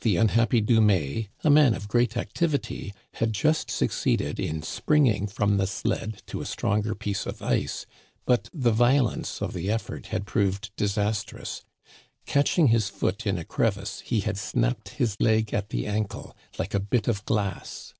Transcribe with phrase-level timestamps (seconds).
[0.00, 5.68] The unhappy Dumais, a man of great activity, had just succeeded in springing from the
[5.68, 7.86] sled to a stronger piece of ice,
[8.26, 11.62] but the violence of the effort had proved disastrous;
[12.26, 16.74] catching his foot in a crevice, he had snapped his leg at the ankle like
[16.74, 17.94] a bit of glass.